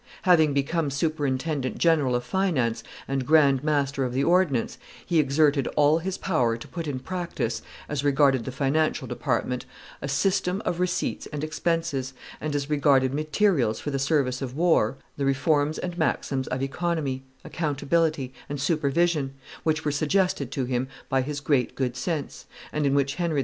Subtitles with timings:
[0.23, 5.99] Having become superintendent general of finance and grand master of the ordnance, he exerted all
[5.99, 9.67] his power to put in practice, as regarded the financial department,
[10.01, 14.97] a system of receipts and expenses, and as regarded materials for the service of war,
[15.17, 21.21] the reforms and maxims of economy, accountability, and supervision, which were suggested to him by
[21.21, 23.39] his great good sense, and in which Henry IV.